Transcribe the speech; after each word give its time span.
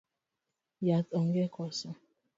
Yath 0.87 1.09
onge 1.19 1.45
koso? 1.55 1.89